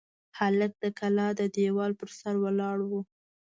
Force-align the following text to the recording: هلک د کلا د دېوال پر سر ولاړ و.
هلک 0.37 0.71
د 0.83 0.85
کلا 0.99 1.27
د 1.39 1.41
دېوال 1.55 1.91
پر 1.99 2.09
سر 2.19 2.35
ولاړ 2.43 2.77
و. 2.89 2.91